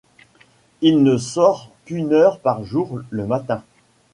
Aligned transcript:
Il 0.81 1.03
ne 1.03 1.17
sort 1.19 1.69
qu'une 1.85 2.11
heure 2.11 2.39
par 2.39 2.63
jour, 2.63 3.01
le 3.11 3.27
matin. 3.27 3.63